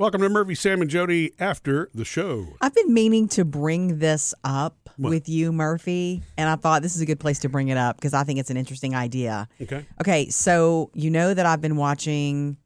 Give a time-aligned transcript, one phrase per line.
[0.00, 2.46] Welcome to Murphy, Sam, and Jody after the show.
[2.62, 7.02] I've been meaning to bring this up with you, Murphy, and I thought this is
[7.02, 9.46] a good place to bring it up because I think it's an interesting idea.
[9.60, 9.84] Okay.
[10.00, 12.56] Okay, so you know that I've been watching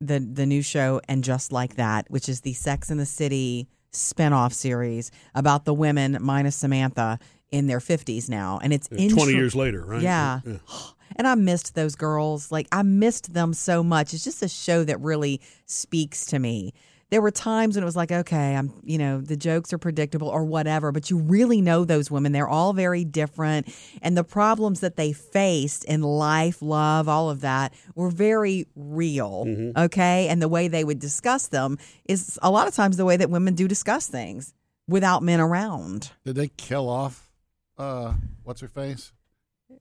[0.00, 3.66] the the new show and just like that, which is the Sex and the City
[3.92, 7.18] spinoff series about the women minus Samantha
[7.50, 10.02] in their 50s now and it's Yeah, 20 years later, right?
[10.02, 10.40] Yeah.
[11.18, 12.50] And I missed those girls.
[12.50, 14.14] Like I missed them so much.
[14.14, 16.72] It's just a show that really speaks to me.
[17.10, 20.28] There were times when it was like, okay, I'm, you know, the jokes are predictable
[20.28, 22.32] or whatever, but you really know those women.
[22.32, 23.74] They're all very different.
[24.02, 29.72] And the problems that they faced in life, love, all of that were very real.
[29.74, 30.28] Okay.
[30.28, 33.30] And the way they would discuss them is a lot of times the way that
[33.30, 34.52] women do discuss things
[34.86, 36.10] without men around.
[36.26, 37.30] Did they kill off
[37.78, 38.14] uh
[38.44, 39.12] what's her face?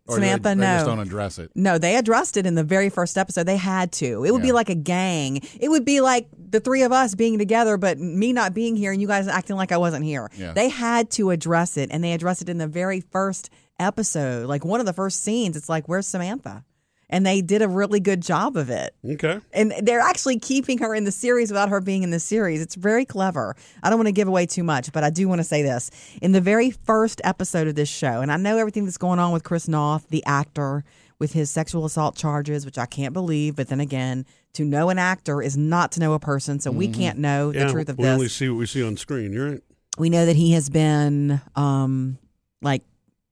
[0.09, 0.95] Samantha, they, they just no.
[0.95, 1.51] don't address it.
[1.55, 3.43] No, they addressed it in the very first episode.
[3.43, 4.23] They had to.
[4.23, 5.41] It would be like a gang.
[5.59, 8.91] It would be like the three of us being together, but me not being here
[8.91, 10.29] and you guys acting like I wasn't here.
[10.37, 10.53] Yeah.
[10.53, 14.47] They had to address it, and they addressed it in the very first episode.
[14.47, 16.63] Like one of the first scenes, it's like, where's Samantha?
[17.09, 18.93] And they did a really good job of it.
[19.05, 19.39] Okay.
[19.53, 22.61] And they're actually keeping her in the series without her being in the series.
[22.61, 23.55] It's very clever.
[23.81, 25.89] I don't want to give away too much, but I do want to say this.
[26.21, 29.31] In the very first episode of this show, and I know everything that's going on
[29.31, 30.83] with Chris Noth, the actor,
[31.19, 34.99] with his sexual assault charges, which I can't believe, but then again, to know an
[34.99, 38.03] actor is not to know a person, so we can't know the truth of we
[38.03, 39.31] this only see what we see on screen.
[39.31, 39.61] You're right.
[39.97, 42.17] we know that he has been um
[42.61, 42.83] like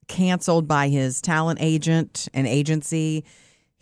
[0.07, 3.25] canceled by his talent agent and agency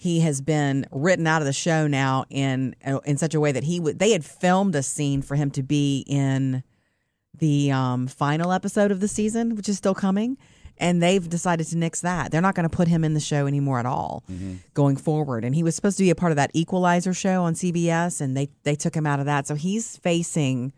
[0.04, 3.64] he has been written out of the show now in in such a way that
[3.64, 6.64] he would they had filmed a scene for him to be in
[7.38, 10.38] the um final episode of the season which is still coming
[10.78, 13.48] and they've decided to nix that they're not going to put him in the show
[13.48, 14.24] anymore at all
[14.74, 17.54] going forward and he was supposed to be a part of that equalizer show on
[17.54, 20.74] cbs and they they took him out of that so he's facing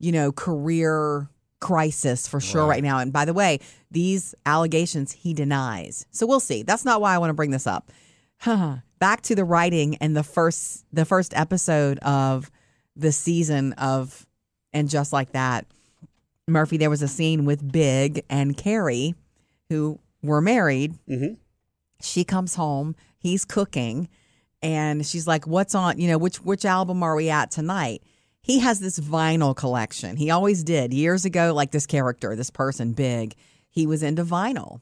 [0.00, 1.28] you know, career
[1.60, 2.82] crisis for sure right.
[2.82, 2.98] now.
[2.98, 3.60] And by the way,
[3.90, 6.06] these allegations he denies.
[6.10, 6.62] So we'll see.
[6.62, 7.92] That's not why I want to bring this up.
[8.98, 12.50] Back to the writing and the first the first episode of
[12.96, 14.26] the season of
[14.72, 15.66] and just like that.
[16.48, 19.14] Murphy, there was a scene with Big and Carrie,
[19.68, 20.94] who were married.
[21.08, 21.36] Mhm.
[22.02, 24.08] She comes home, he's cooking,
[24.62, 25.98] and she's like, "What's on?
[25.98, 28.02] You know, which which album are we at tonight?"
[28.42, 30.16] He has this vinyl collection.
[30.16, 31.52] He always did years ago.
[31.54, 33.34] Like this character, this person, Big,
[33.70, 34.80] he was into vinyl,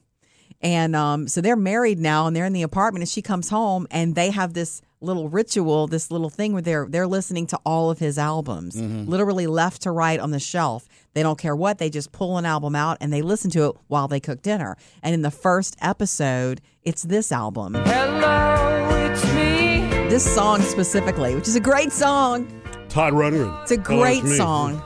[0.61, 3.01] and um, so they're married now, and they're in the apartment.
[3.03, 6.85] And she comes home, and they have this little ritual, this little thing where they're
[6.89, 10.87] they're listening to all of his albums, literally left to right on the shelf.
[11.13, 13.75] They don't care what; they just pull an album out and they listen to it
[13.87, 14.75] while they cook dinner.
[15.01, 19.87] And in the first episode, it's this album, Hello, it's me.
[20.09, 22.47] this song specifically, which is a great song.
[22.89, 23.61] Todd Rundgren.
[23.63, 24.81] It's a Oh, great song.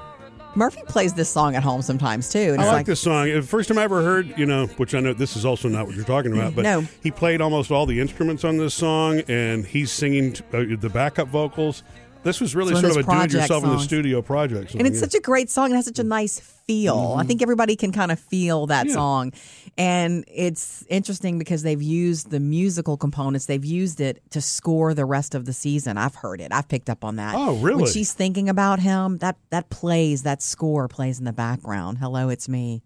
[0.56, 2.53] Murphy plays this song at home sometimes too.
[2.53, 3.25] And I like, like, this song.
[3.25, 5.88] The first time I ever heard, you know, which I know this is also not
[5.88, 6.81] what you're talking about, but No.
[7.02, 11.28] he played almost all the instruments on this song, and he's singing uh, the backup
[11.28, 11.84] vocals.
[12.23, 14.72] This was really of sort of a do-it-yourself in the studio project.
[14.72, 15.01] song, and it's yeah.
[15.01, 15.72] such a great song.
[15.72, 17.16] It has such a nice feel.
[17.17, 18.89] I think everybody can kind of feel that Mm-hmm.
[18.89, 18.94] Yeah.
[18.95, 19.34] song.
[19.78, 23.45] And it's interesting because they've used the musical components.
[23.47, 25.97] They've used it to score the rest of the season.
[25.97, 26.51] I've heard it.
[26.53, 27.33] I've picked up on that.
[27.35, 27.83] Oh, really?
[27.83, 31.97] When she's thinking about him, that that plays, that score plays in the background.
[31.97, 32.83] Hello, it's me.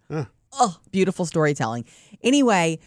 [0.59, 1.85] Oh, beautiful storytelling.
[2.23, 2.79] Anyway,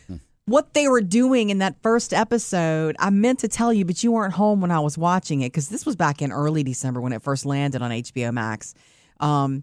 [0.51, 4.11] what they were doing in that first episode, I meant to tell you, but you
[4.11, 7.13] weren't home when I was watching it because this was back in early December when
[7.13, 8.75] it first landed on HBO Max.
[9.21, 9.63] Um,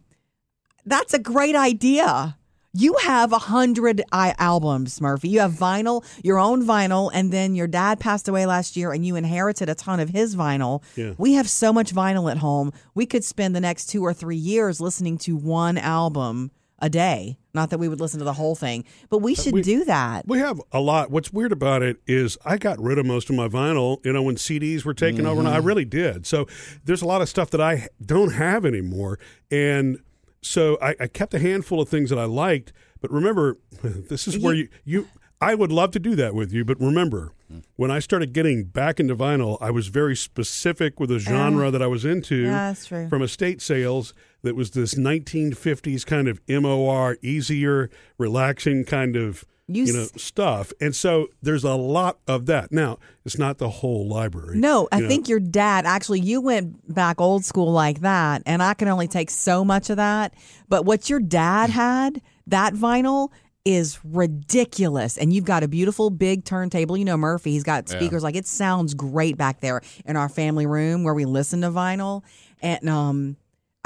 [0.85, 2.37] that's a great idea.
[2.73, 5.27] You have a hundred albums, Murphy.
[5.29, 9.05] You have vinyl, your own vinyl, and then your dad passed away last year, and
[9.05, 10.83] you inherited a ton of his vinyl.
[10.95, 11.13] Yeah.
[11.17, 12.71] We have so much vinyl at home.
[12.93, 17.39] We could spend the next two or three years listening to one album a day.
[17.57, 19.83] Not that we would listen to the whole thing, but we uh, should we- do
[19.85, 20.27] that.
[20.27, 21.09] We have a lot.
[21.09, 24.21] What's weird about it is I got rid of most of my vinyl, you know,
[24.21, 25.65] when CDs were taken over, and I mm-hmm.
[25.65, 26.27] really did.
[26.27, 26.45] So
[26.85, 29.17] there's a lot of stuff that I don't have anymore.
[29.49, 29.97] And
[30.43, 32.73] so I, I kept a handful of things that I liked.
[33.01, 35.07] But remember, this is where you, you
[35.39, 37.59] I would love to do that with you, but remember, hmm.
[37.75, 41.81] when I started getting back into vinyl, I was very specific with a genre that
[41.81, 43.07] I was into Yeah, that's true.
[43.07, 49.85] from estate sales that was this 1950s kind of MOR, easier, relaxing kind of You
[49.85, 50.73] you, know s- stuff.
[50.81, 52.71] And so there's a lot of that.
[52.71, 54.57] Now, it's not the whole library.
[54.57, 55.07] No, I know.
[55.07, 59.07] think your dad actually you went back old school like that, and I can only
[59.07, 60.33] take so much of that.
[60.67, 61.75] But what your dad hmm.
[61.75, 63.29] had, that vinyl
[63.67, 65.17] is ridiculous.
[65.17, 66.95] And you've got a beautiful big turntable.
[66.95, 70.65] You know Murphy, he's got speakers like it sounds great back there in our family
[70.65, 72.23] room where we listen to vinyl.
[72.61, 73.35] and um,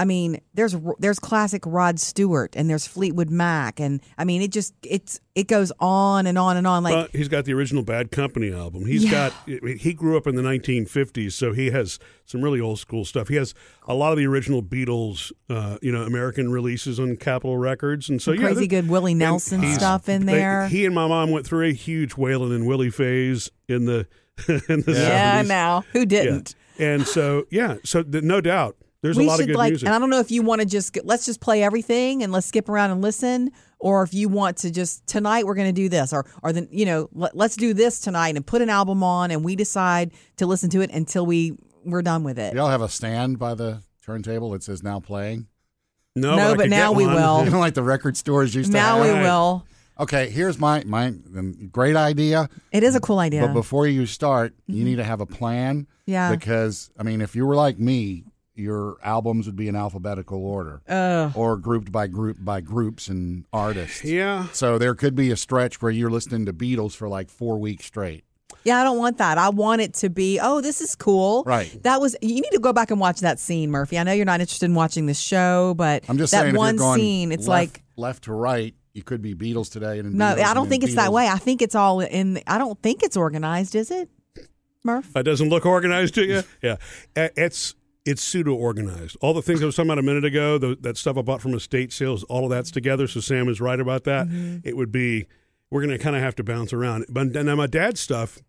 [0.02, 4.52] I mean, there's there's classic Rod Stewart and there's Fleetwood Mac, and I mean, it
[4.52, 6.82] just it's it goes on and on and on.
[6.82, 8.88] Like Well, he's got the original Bad Company album.
[8.88, 9.30] He's Yeah.
[9.48, 9.60] got.
[9.80, 13.28] He grew up in the 1950s, so he has some really old school stuff.
[13.28, 13.54] He has
[13.88, 18.20] a lot of the original Beatles, uh, you know, American releases on Capitol Records, and
[18.20, 20.68] so yeah, crazy good Willie and Nelson stuff in they- there.
[20.68, 24.08] he and my mom went through a huge Waylon and Willie phase in the
[24.48, 25.48] in the yeah, 70s.
[25.48, 26.56] now who didn't?
[26.80, 29.72] And so yeah, so th- no doubt, there's we a lot should of good like,
[29.72, 29.88] music.
[29.88, 32.46] and I don't know if you want to just let's just play everything and let's
[32.48, 35.90] skip around and listen, or if you want to just tonight we're going to do
[35.90, 39.04] this, or or then you know let, let's do this tonight and put an album
[39.04, 42.54] on and we decide to listen to it until we we're done with it.
[42.54, 45.48] Y'all have a stand by the turntable that says now playing.
[46.16, 47.16] no, No, I but now we one.
[47.16, 47.44] will.
[47.46, 49.06] You know, like the record stores used to Now have.
[49.06, 49.24] we Right.
[49.24, 49.66] will.
[50.00, 51.14] Okay, here's my my
[51.72, 52.50] great idea.
[52.72, 53.42] It is a cool idea.
[53.42, 54.86] But before you start, you mm-hmm.
[54.86, 55.88] need to have a plan.
[56.06, 56.32] Yeah.
[56.32, 58.26] Because I mean, if you were like me,
[58.56, 61.32] your albums would be in alphabetical order Ugh.
[61.36, 64.04] or grouped by group by groups and artists.
[64.04, 67.58] Yeah, So there could be a stretch where you're listening to Beatles for like four
[67.58, 68.24] weeks straight.
[68.64, 69.38] Yeah, I don't want that.
[69.38, 71.44] I want it to be, oh, this is cool.
[71.46, 71.82] Right.
[71.84, 73.98] That was you need to go back and watch that scene, Murphy.
[73.98, 76.76] I know you're not interested in watching the show, but I'm just that saying, one
[76.76, 78.76] if you're going scene, it's left, like left to right.
[78.94, 81.28] You could be Beatles today, and no, Beatles, I don't think it's that way.
[81.28, 82.42] I think it's all in.
[82.46, 84.10] I don't think it's organized, is it,
[84.84, 85.14] Murph?
[85.14, 86.44] that doesn't look organized to you.
[86.62, 86.76] Yeah,
[87.16, 87.74] Uh, it's
[88.06, 89.18] it's pseudo organized.
[89.22, 91.42] All the things I was talking about a minute ago, the, that stuff I bought
[91.42, 93.08] from estate sales, all of that's together.
[93.08, 94.28] So Sam is right about that.
[94.28, 94.60] Mm-hmm.
[94.64, 95.28] It would be
[95.70, 97.06] we're going to kind of have to bounce around.
[97.10, 98.40] But then my dad's stuff.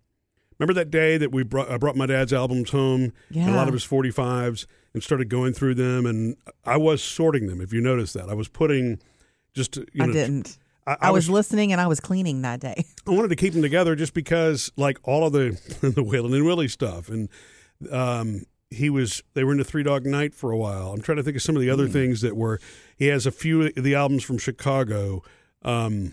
[0.58, 3.68] Remember that day that we brought I brought my dad's albums home, and a lot
[3.68, 7.60] of his 45s, and started going through them, and I was sorting them.
[7.60, 9.00] If you noticed that, I was putting
[9.54, 10.58] just you know I didn't.
[10.86, 12.84] I, I, was, listening and I was cleaning that day.
[13.06, 15.50] I wanted to keep them together just because, like all of the
[15.80, 17.28] the Waylon and Willie stuff, and
[17.90, 20.92] um, he was they were into Three Dog Night for a while.
[20.92, 22.58] I'm trying to think of some of the other things that were.
[22.96, 25.22] He has a few of the albums from Chicago.
[25.62, 26.12] Um,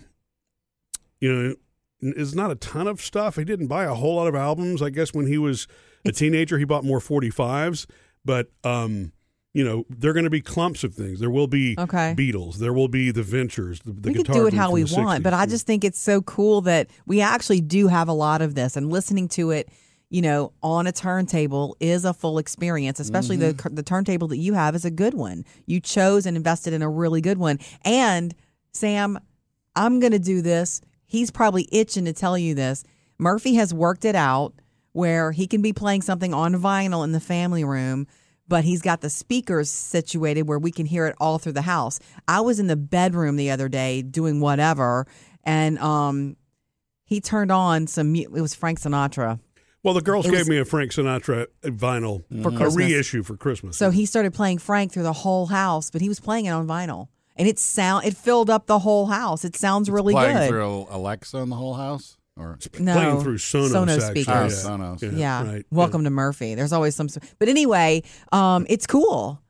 [1.20, 1.56] you know,
[2.02, 3.36] it's not a ton of stuff.
[3.36, 4.82] He didn't buy a whole lot of albums.
[4.82, 5.68] I guess when he was
[6.06, 7.86] a teenager, he bought more 45s,
[8.24, 8.48] but.
[8.64, 9.12] Um,
[9.52, 11.20] you know, there are going to be clumps of things.
[11.20, 12.14] There will be Okay.
[12.16, 12.58] Beatles.
[12.58, 13.80] There will be the Ventures.
[13.80, 15.24] The, the we guitar do it how we want, 60s.
[15.24, 18.54] but I just think it's so cool that we actually do have a lot of
[18.54, 19.70] this, and listening to it,
[20.10, 23.00] you know, on a turntable is a full experience.
[23.00, 23.70] Especially Mm-hmm.
[23.70, 25.46] the the turntable that you have is a good one.
[25.66, 27.60] You chose and invested in a really good one.
[27.86, 28.34] And
[28.72, 29.20] Sam,
[29.76, 30.82] I'm going to do this.
[31.06, 32.84] He's probably itching to tell you this.
[33.18, 34.54] Murphy has worked it out
[34.94, 38.08] where he can be playing something on vinyl in the family room,
[38.48, 42.00] but he's got the speakers situated where we can hear it all through the house.
[42.28, 45.06] I was in the bedroom the other day doing whatever,
[45.44, 46.36] and um,
[47.06, 48.16] he turned on some.
[48.16, 49.40] It was Frank Sinatra.
[49.84, 52.76] Well, the girls It gave was- me a Frank Sinatra vinyl For a Christmas.
[52.76, 53.78] reissue for Christmas.
[53.78, 56.68] So he started playing Frank through the whole house, but he was playing it on
[56.68, 59.46] vinyl, and it sound it filled up the whole house.
[59.46, 60.50] It sounds really Playing good.
[60.50, 64.66] through Alexa in the whole house, or no, playing through Sonos, Sonos speakers.
[64.66, 65.02] Oh, Sonos.
[65.02, 65.44] Yeah, Yeah.
[65.52, 65.66] right.
[65.72, 66.56] Welcome to Murphy.
[66.56, 67.08] There's always some,
[67.40, 68.04] but anyway,
[68.34, 69.42] um, it's cool.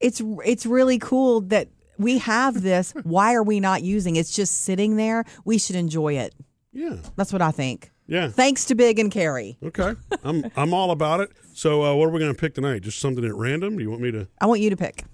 [0.00, 1.68] It's it's really cool that
[1.98, 2.92] we have this.
[3.02, 4.14] Why are we not using?
[4.16, 5.24] It's just sitting there.
[5.44, 6.34] We should enjoy it.
[6.72, 7.90] Yeah, That's what I think.
[8.06, 8.28] Yeah.
[8.28, 9.56] Thanks to Big and Carrie.
[9.62, 9.94] Okay,
[10.24, 11.30] I'm I'm all about it.
[11.54, 12.82] So, uh, what are we going to pick tonight?
[12.82, 13.76] Just something at random?
[13.76, 14.26] Do you want me to?
[14.40, 15.04] I want you to pick.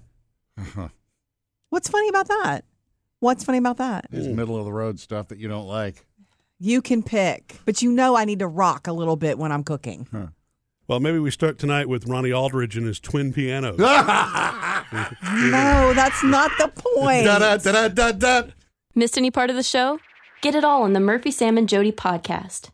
[1.69, 2.65] What's funny about that?
[3.19, 4.05] What's funny about that?
[4.11, 6.05] It's middle of the road stuff that you don't like.
[6.59, 9.63] You can pick, but you know I need to rock a little bit when I'm
[9.63, 10.07] cooking.
[10.87, 13.77] Well, maybe we start tonight with Ronnie Aldrich and his twin pianos.
[14.91, 17.23] No, that's not the point.
[17.25, 18.43] Da da da da da.
[18.95, 19.99] Missed any part of the show?
[20.41, 22.71] Get it all on the Murphy, Sam, and Jody podcast.